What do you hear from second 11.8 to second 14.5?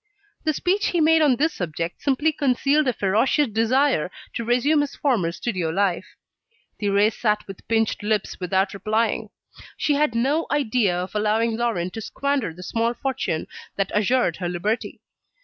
to squander the small fortune that assured her